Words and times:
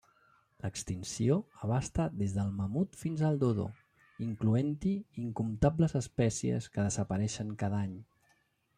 L'extinció 0.61 1.35
abasta 1.67 2.05
des 2.21 2.33
del 2.37 2.49
mamut 2.63 2.97
fins 3.03 3.23
al 3.29 3.39
dodo, 3.45 3.67
incloent-hi 4.29 4.97
incomptables 5.27 5.97
espècies 6.05 6.73
que 6.75 6.91
desapareixen 6.91 7.57
cada 7.65 7.87
any. 7.89 7.99